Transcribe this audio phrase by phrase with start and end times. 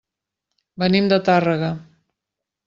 [0.83, 1.71] Venim de Tàrrega.